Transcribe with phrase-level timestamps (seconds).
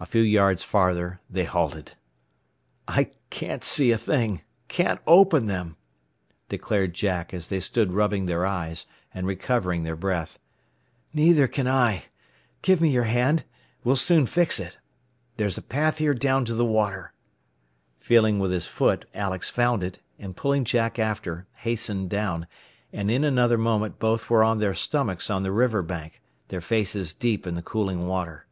[0.00, 1.92] A few yards farther they halted.
[2.88, 4.42] "I can't see a thing.
[4.66, 5.76] Can't open them,"
[6.48, 10.40] declared Jack, as they stood rubbing their eyes, and recovering their breath.
[11.12, 12.06] "Neither can I.
[12.62, 13.48] Give me your hand, and
[13.84, 14.76] we'll soon fix it.
[15.36, 17.12] There is a path here down to the water."
[18.00, 22.48] Feeling with his foot, Alex found it, and pulling Jack after, hastened down,
[22.92, 27.12] and in another moment both were on their stomachs on the river bank, their faces
[27.14, 28.46] deep in the cooling water.